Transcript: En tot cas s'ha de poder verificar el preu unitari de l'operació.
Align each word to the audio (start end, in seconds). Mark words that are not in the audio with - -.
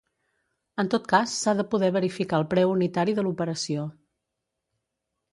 En 0.83 0.87
tot 0.93 1.03
cas 1.09 1.33
s'ha 1.41 1.53
de 1.59 1.65
poder 1.73 1.89
verificar 1.97 2.39
el 2.41 2.45
preu 2.53 2.73
unitari 2.77 3.13
de 3.19 3.25
l'operació. 3.27 3.85